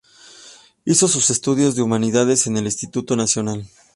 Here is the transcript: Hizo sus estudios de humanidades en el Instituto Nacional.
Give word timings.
Hizo 0.83 1.07
sus 1.07 1.29
estudios 1.29 1.75
de 1.75 1.83
humanidades 1.83 2.47
en 2.47 2.57
el 2.57 2.65
Instituto 2.65 3.15
Nacional. 3.15 3.67